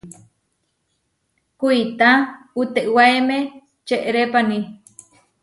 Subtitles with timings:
[1.59, 2.11] Kuitá
[2.61, 3.37] utewáeme
[3.87, 4.57] čeʼrépani.